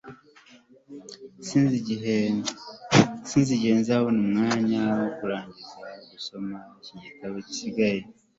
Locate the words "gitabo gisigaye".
7.03-8.01